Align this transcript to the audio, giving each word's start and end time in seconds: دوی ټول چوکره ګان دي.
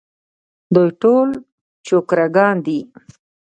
دوی 0.73 0.89
ټول 1.01 1.29
چوکره 1.87 2.27
ګان 2.35 2.55
دي. 2.65 2.79